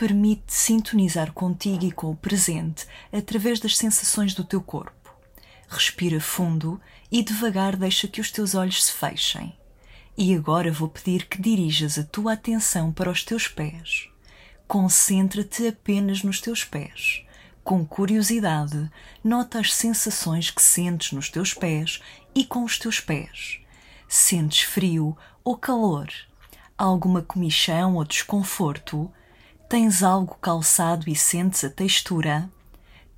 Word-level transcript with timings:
permite 0.00 0.54
sintonizar 0.54 1.30
contigo 1.30 1.84
e 1.84 1.92
com 1.92 2.10
o 2.10 2.16
presente 2.16 2.86
através 3.12 3.60
das 3.60 3.76
sensações 3.76 4.32
do 4.32 4.42
teu 4.42 4.62
corpo. 4.62 5.14
Respira 5.68 6.18
fundo 6.18 6.80
e 7.12 7.22
devagar 7.22 7.76
deixa 7.76 8.08
que 8.08 8.18
os 8.18 8.30
teus 8.30 8.54
olhos 8.54 8.82
se 8.82 8.92
fechem. 8.92 9.54
E 10.16 10.34
agora 10.34 10.72
vou 10.72 10.88
pedir 10.88 11.26
que 11.26 11.38
dirijas 11.38 11.98
a 11.98 12.02
tua 12.02 12.32
atenção 12.32 12.90
para 12.90 13.10
os 13.10 13.22
teus 13.22 13.46
pés. 13.46 14.08
Concentra-te 14.66 15.66
apenas 15.68 16.22
nos 16.22 16.40
teus 16.40 16.64
pés. 16.64 17.22
Com 17.62 17.84
curiosidade, 17.84 18.90
nota 19.22 19.60
as 19.60 19.74
sensações 19.74 20.50
que 20.50 20.62
sentes 20.62 21.12
nos 21.12 21.28
teus 21.28 21.52
pés 21.52 22.00
e 22.34 22.42
com 22.42 22.64
os 22.64 22.78
teus 22.78 23.00
pés. 23.00 23.60
Sentes 24.08 24.62
frio 24.62 25.14
ou 25.44 25.58
calor? 25.58 26.08
Alguma 26.78 27.20
comichão 27.20 27.96
ou 27.96 28.04
desconforto? 28.06 29.12
Tens 29.70 30.02
algo 30.02 30.36
calçado 30.42 31.08
e 31.08 31.14
sentes 31.14 31.62
a 31.62 31.70
textura? 31.70 32.50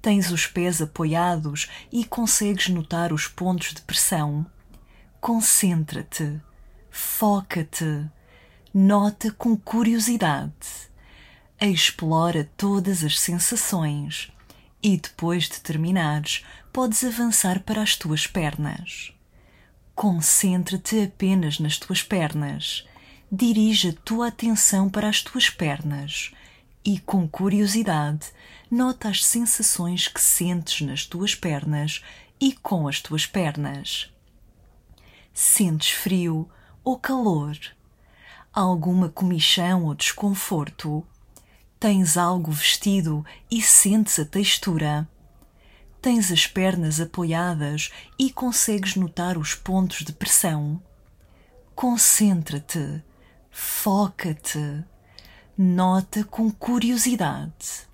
Tens 0.02 0.30
os 0.30 0.46
pés 0.46 0.82
apoiados 0.82 1.70
e 1.90 2.04
consegues 2.04 2.68
notar 2.68 3.10
os 3.10 3.26
pontos 3.26 3.72
de 3.72 3.80
pressão? 3.80 4.44
Concentra-te, 5.18 6.38
foca-te, 6.90 8.04
nota 8.74 9.32
com 9.32 9.56
curiosidade, 9.56 10.52
explora 11.58 12.50
todas 12.54 13.02
as 13.02 13.18
sensações 13.18 14.30
e 14.82 14.98
depois 14.98 15.44
de 15.44 15.58
terminares, 15.58 16.44
podes 16.70 17.02
avançar 17.02 17.60
para 17.60 17.80
as 17.80 17.96
tuas 17.96 18.26
pernas. 18.26 19.14
Concentra-te 19.94 21.04
apenas 21.04 21.58
nas 21.58 21.78
tuas 21.78 22.02
pernas. 22.02 22.86
Dirige 23.34 23.88
a 23.88 23.92
tua 24.04 24.28
atenção 24.28 24.90
para 24.90 25.08
as 25.08 25.22
tuas 25.22 25.48
pernas 25.48 26.30
e, 26.84 26.98
com 26.98 27.28
curiosidade, 27.28 28.32
nota 28.70 29.08
as 29.08 29.24
sensações 29.24 30.08
que 30.08 30.20
sentes 30.20 30.86
nas 30.86 31.06
tuas 31.06 31.34
pernas 31.34 32.02
e 32.40 32.52
com 32.52 32.88
as 32.88 33.00
tuas 33.00 33.26
pernas. 33.26 34.12
Sentes 35.32 35.90
frio 35.92 36.48
ou 36.82 36.98
calor? 36.98 37.56
Alguma 38.52 39.08
comichão 39.08 39.84
ou 39.84 39.94
desconforto? 39.94 41.06
Tens 41.78 42.16
algo 42.16 42.50
vestido 42.50 43.24
e 43.50 43.62
sentes 43.62 44.18
a 44.18 44.24
textura? 44.24 45.08
Tens 46.00 46.32
as 46.32 46.46
pernas 46.46 47.00
apoiadas 47.00 47.90
e 48.18 48.30
consegues 48.30 48.96
notar 48.96 49.38
os 49.38 49.54
pontos 49.54 50.04
de 50.04 50.12
pressão? 50.12 50.82
Concentra-te, 51.74 53.02
foca-te 53.50 54.84
nota 55.56 56.24
com 56.24 56.50
curiosidade. 56.50 57.86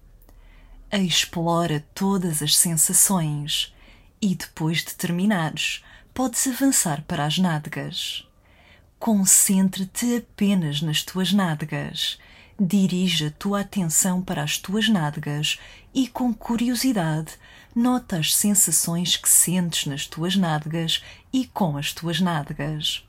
Explora 0.93 1.85
todas 1.93 2.43
as 2.43 2.57
sensações 2.57 3.75
e 4.23 4.35
depois 4.35 4.79
de 4.79 4.95
terminares, 4.95 5.85
podes 6.15 6.47
avançar 6.47 7.03
para 7.03 7.25
as 7.25 7.39
nádegas. 7.39 8.27
Concentra-te 8.99 10.17
apenas 10.17 10.83
nas 10.83 11.03
tuas 11.03 11.33
nádegas. 11.33 12.19
Dirige 12.61 13.27
a 13.27 13.31
tua 13.31 13.61
atenção 13.61 14.23
para 14.23 14.43
as 14.43 14.59
tuas 14.59 14.89
nádegas 14.89 15.59
e, 15.95 16.09
com 16.09 16.35
curiosidade, 16.35 17.35
nota 17.75 18.19
as 18.19 18.35
sensações 18.35 19.17
que 19.17 19.29
sentes 19.29 19.87
nas 19.87 20.07
tuas 20.07 20.35
nádegas 20.35 21.03
e 21.33 21.47
com 21.47 21.77
as 21.77 21.93
tuas 21.93 22.21
nádegas. 22.21 23.05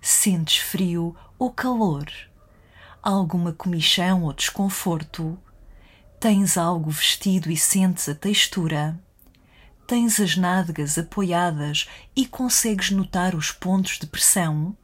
Sentes 0.00 0.58
frio 0.58 1.14
ou 1.38 1.50
calor? 1.50 2.06
Alguma 3.06 3.52
comichão 3.52 4.24
ou 4.24 4.32
desconforto? 4.32 5.38
Tens 6.18 6.58
algo 6.58 6.90
vestido 6.90 7.50
e 7.52 7.56
sentes 7.56 8.08
a 8.08 8.14
textura? 8.16 8.98
Tens 9.86 10.18
as 10.18 10.36
nádegas 10.36 10.98
apoiadas 10.98 11.88
e 12.16 12.26
consegues 12.26 12.90
notar 12.90 13.36
os 13.36 13.52
pontos 13.52 14.00
de 14.00 14.08
pressão? 14.08 14.76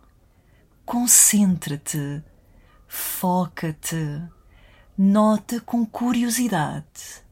Concentra-te, 0.86 2.22
foca-te, 2.86 4.22
nota 4.96 5.60
com 5.60 5.84
curiosidade. 5.84 7.24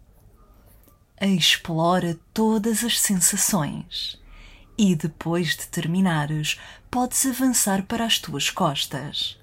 Explora 1.21 2.19
todas 2.35 2.83
as 2.83 2.99
sensações 2.99 4.21
e 4.77 4.97
depois 4.97 5.57
de 5.57 5.69
terminares, 5.69 6.59
podes 6.91 7.25
avançar 7.27 7.85
para 7.85 8.05
as 8.05 8.19
tuas 8.19 8.51
costas 8.51 9.40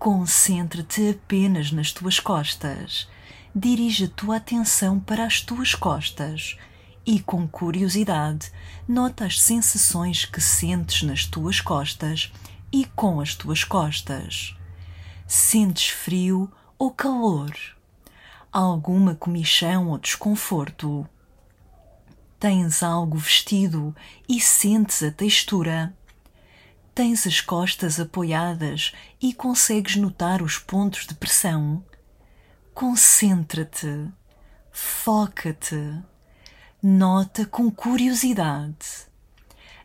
Concentra-te 0.00 1.10
apenas 1.10 1.70
nas 1.70 1.92
tuas 1.92 2.18
costas. 2.18 3.06
Dirige 3.54 4.06
a 4.06 4.08
tua 4.08 4.36
atenção 4.36 4.98
para 4.98 5.26
as 5.26 5.42
tuas 5.42 5.74
costas 5.74 6.56
e, 7.04 7.20
com 7.20 7.46
curiosidade, 7.46 8.50
nota 8.88 9.26
as 9.26 9.38
sensações 9.38 10.24
que 10.24 10.40
sentes 10.40 11.02
nas 11.02 11.26
tuas 11.26 11.60
costas 11.60 12.32
e 12.72 12.86
com 12.96 13.20
as 13.20 13.34
tuas 13.34 13.62
costas. 13.62 14.56
Sentes 15.26 15.90
frio 15.90 16.50
ou 16.78 16.90
calor? 16.90 17.54
Alguma 18.50 19.14
comichão 19.14 19.90
ou 19.90 19.98
desconforto? 19.98 21.06
Tens 22.38 22.82
algo 22.82 23.18
vestido 23.18 23.94
e 24.26 24.40
sentes 24.40 25.02
a 25.02 25.10
textura? 25.10 25.94
Tens 26.94 27.26
as 27.26 27.40
costas 27.40 28.00
apoiadas 28.00 28.92
e 29.20 29.32
consegues 29.32 29.96
notar 29.96 30.42
os 30.42 30.58
pontos 30.58 31.06
de 31.06 31.14
pressão? 31.14 31.84
Concentra-te, 32.74 34.08
foca-te, 34.72 36.02
nota 36.82 37.46
com 37.46 37.70
curiosidade. 37.70 39.08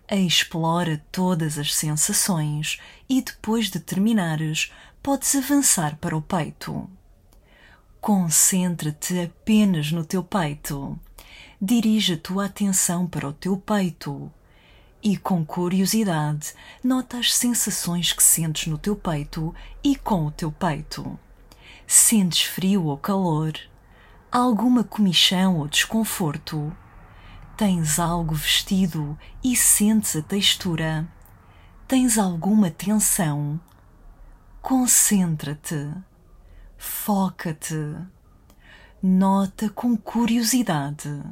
Explora 0.09 1.03
todas 1.11 1.57
as 1.59 1.75
sensações 1.75 2.79
e 3.07 3.21
depois 3.21 3.69
de 3.69 3.79
terminares, 3.79 4.71
podes 5.01 5.35
avançar 5.35 5.97
para 5.97 6.17
o 6.17 6.21
peito. 6.21 6.89
Concentra-te 8.01 9.19
apenas 9.19 9.91
no 9.91 10.03
teu 10.03 10.23
peito. 10.23 10.99
Dirige 11.61 12.13
a 12.13 12.17
tua 12.17 12.45
atenção 12.45 13.07
para 13.07 13.27
o 13.27 13.33
teu 13.33 13.57
peito 13.57 14.31
e, 15.05 15.15
com 15.15 15.45
curiosidade, 15.45 16.55
nota 16.83 17.19
as 17.19 17.31
sensações 17.31 18.11
que 18.11 18.23
sentes 18.23 18.65
no 18.65 18.75
teu 18.75 18.95
peito 18.95 19.53
e 19.83 19.95
com 19.95 20.25
o 20.25 20.31
teu 20.31 20.51
peito. 20.51 21.19
Sentes 21.85 22.45
frio 22.45 22.85
ou 22.85 22.97
calor? 22.97 23.53
Alguma 24.31 24.83
comichão 24.83 25.59
ou 25.59 25.67
desconforto? 25.67 26.75
Tens 27.55 27.99
algo 27.99 28.33
vestido 28.33 29.15
e 29.43 29.55
sentes 29.55 30.15
a 30.15 30.23
textura? 30.23 31.07
Tens 31.87 32.17
alguma 32.17 32.71
tensão? 32.71 33.59
Concentra-te, 34.59 35.93
foca-te, 36.79 37.95
nota 39.03 39.69
com 39.69 39.95
curiosidade 39.95 41.23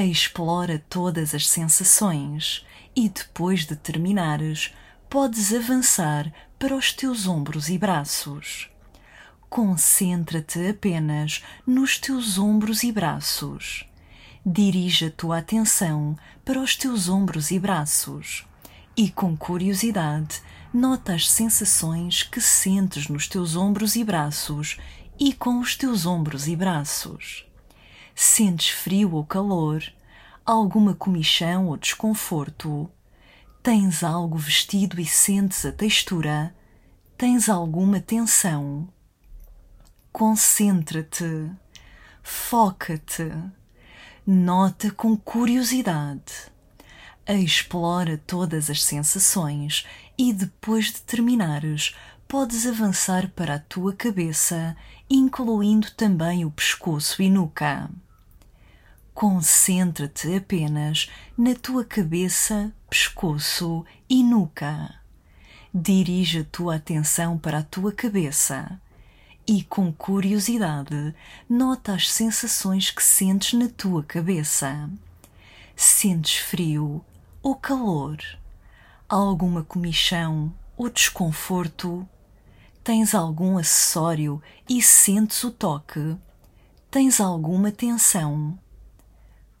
explora 0.00 0.82
todas 0.88 1.34
as 1.34 1.48
sensações 1.48 2.64
e 2.96 3.08
depois 3.08 3.66
de 3.66 3.76
terminares, 3.76 4.72
podes 5.08 5.52
avançar 5.52 6.32
para 6.58 6.74
os 6.74 6.92
teus 6.92 7.26
ombros 7.26 7.68
e 7.68 7.76
braços. 7.76 8.70
Concentra-te 9.50 10.68
apenas 10.68 11.42
nos 11.66 11.98
teus 11.98 12.38
ombros 12.38 12.82
e 12.82 12.90
braços. 12.90 13.84
Dirige 14.44 15.06
a 15.06 15.10
tua 15.10 15.38
atenção 15.38 16.16
para 16.44 16.58
os 16.58 16.74
teus 16.74 17.08
ombros 17.08 17.50
e 17.50 17.58
braços 17.58 18.46
e, 18.96 19.10
com 19.10 19.36
curiosidade, 19.36 20.40
nota 20.72 21.14
as 21.14 21.30
sensações 21.30 22.22
que 22.22 22.40
sentes 22.40 23.08
nos 23.08 23.28
teus 23.28 23.56
ombros 23.56 23.94
e 23.96 24.04
braços 24.04 24.78
e 25.18 25.32
com 25.32 25.60
os 25.60 25.76
teus 25.76 26.06
ombros 26.06 26.48
e 26.48 26.56
braços. 26.56 27.44
Sentes 28.14 28.68
frio 28.68 29.14
ou 29.14 29.24
calor? 29.24 29.82
Alguma 30.44 30.94
comichão 30.94 31.68
ou 31.68 31.76
desconforto? 31.76 32.90
Tens 33.62 34.02
algo 34.02 34.36
vestido 34.36 35.00
e 35.00 35.06
sentes 35.06 35.64
a 35.64 35.72
textura? 35.72 36.54
Tens 37.16 37.48
alguma 37.48 38.00
tensão? 38.00 38.88
Concentra-te, 40.12 41.50
foca-te, 42.22 43.32
nota 44.26 44.90
com 44.90 45.16
curiosidade. 45.16 46.50
Explora 47.26 48.18
todas 48.18 48.68
as 48.68 48.82
sensações 48.82 49.86
e 50.18 50.32
depois 50.32 50.86
de 50.86 51.02
terminares, 51.02 51.94
podes 52.32 52.66
avançar 52.66 53.28
para 53.32 53.56
a 53.56 53.58
tua 53.58 53.92
cabeça, 53.92 54.74
incluindo 55.10 55.90
também 55.90 56.46
o 56.46 56.50
pescoço 56.50 57.20
e 57.20 57.28
nuca. 57.28 57.90
Concentra-te 59.12 60.34
apenas 60.34 61.10
na 61.36 61.54
tua 61.54 61.84
cabeça, 61.84 62.72
pescoço 62.88 63.84
e 64.08 64.24
nuca. 64.24 64.94
Dirige 65.74 66.38
a 66.38 66.44
tua 66.44 66.76
atenção 66.76 67.36
para 67.36 67.58
a 67.58 67.62
tua 67.62 67.92
cabeça 67.92 68.80
e, 69.46 69.62
com 69.64 69.92
curiosidade, 69.92 71.14
nota 71.46 71.92
as 71.92 72.10
sensações 72.10 72.90
que 72.90 73.02
sentes 73.02 73.58
na 73.58 73.68
tua 73.68 74.02
cabeça. 74.02 74.88
Sentes 75.76 76.38
frio 76.38 77.04
ou 77.42 77.54
calor? 77.54 78.16
Alguma 79.06 79.62
comichão 79.62 80.50
ou 80.78 80.88
desconforto? 80.88 82.08
Tens 82.84 83.14
algum 83.14 83.58
acessório 83.58 84.42
e 84.68 84.82
sentes 84.82 85.42
o 85.44 85.50
toque? 85.50 86.16
Tens 86.90 87.20
alguma 87.20 87.70
tensão? 87.70 88.58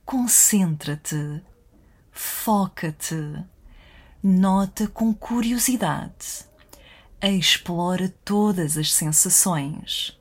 Concentra-te, 0.04 1.42
foca-te, 2.10 3.44
nota 4.22 4.86
com 4.88 5.14
curiosidade 5.14 6.52
explora 7.30 8.12
todas 8.24 8.76
as 8.76 8.92
sensações 8.92 10.18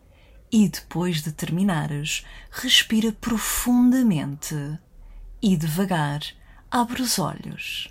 e 0.51 0.68
depois 0.69 1.24
de 1.24 1.31
terminares, 1.31 2.25
respira 2.51 3.12
profundamente 3.12 4.56
e 5.42 5.56
devagar 5.56 6.21
abre 6.69 7.01
os 7.01 7.18
olhos. 7.18 7.88